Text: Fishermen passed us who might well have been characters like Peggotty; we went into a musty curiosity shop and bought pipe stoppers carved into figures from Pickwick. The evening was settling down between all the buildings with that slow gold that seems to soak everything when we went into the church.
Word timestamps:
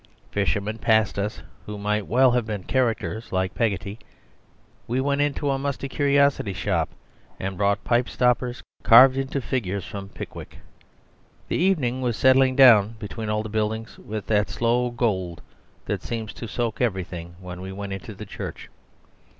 Fishermen 0.31 0.79
passed 0.79 1.19
us 1.19 1.43
who 1.67 1.77
might 1.77 2.07
well 2.07 2.31
have 2.31 2.47
been 2.47 2.63
characters 2.63 3.31
like 3.31 3.53
Peggotty; 3.53 3.99
we 4.87 4.99
went 4.99 5.21
into 5.21 5.51
a 5.51 5.59
musty 5.59 5.87
curiosity 5.87 6.53
shop 6.53 6.89
and 7.39 7.55
bought 7.55 7.83
pipe 7.83 8.09
stoppers 8.09 8.63
carved 8.81 9.15
into 9.15 9.39
figures 9.39 9.85
from 9.85 10.09
Pickwick. 10.09 10.57
The 11.49 11.57
evening 11.57 12.01
was 12.01 12.17
settling 12.17 12.55
down 12.55 12.95
between 12.97 13.29
all 13.29 13.43
the 13.43 13.47
buildings 13.49 13.99
with 13.99 14.25
that 14.25 14.49
slow 14.49 14.89
gold 14.89 15.43
that 15.85 16.01
seems 16.01 16.33
to 16.33 16.47
soak 16.47 16.81
everything 16.81 17.35
when 17.39 17.61
we 17.61 17.71
went 17.71 17.93
into 17.93 18.15
the 18.15 18.25
church. 18.25 18.69